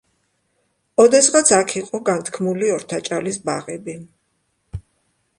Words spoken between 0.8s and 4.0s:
ოდესღაც აქ იყო განთქმული ორთაჭალის ბაღები.